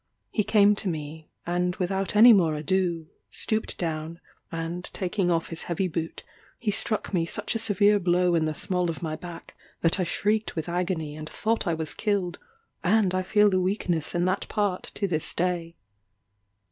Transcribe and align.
He 0.31 0.43
came 0.43 0.73
to 0.77 0.89
me, 0.89 1.29
and 1.45 1.75
without 1.75 2.15
any 2.15 2.33
more 2.33 2.55
ado, 2.55 3.05
stooped 3.29 3.77
down, 3.77 4.19
and 4.51 4.83
taking 4.93 5.29
off 5.29 5.49
his 5.49 5.61
heavy 5.69 5.87
boot, 5.87 6.23
he 6.57 6.71
struck 6.71 7.13
me 7.13 7.23
such 7.27 7.53
a 7.53 7.59
severe 7.59 7.99
blow 7.99 8.33
in 8.33 8.45
the 8.45 8.55
small 8.55 8.89
of 8.89 9.03
my 9.03 9.15
back, 9.15 9.55
that 9.81 9.99
I 9.99 10.03
shrieked 10.03 10.55
with 10.55 10.67
agony, 10.67 11.15
and 11.15 11.29
thought 11.29 11.67
I 11.67 11.75
was 11.75 11.93
killed; 11.93 12.39
and 12.83 13.13
I 13.13 13.21
feel 13.21 13.53
a 13.53 13.59
weakness 13.59 14.15
in 14.15 14.25
that 14.25 14.47
part 14.49 14.85
to 14.95 15.07
this 15.07 15.35
day. 15.35 15.75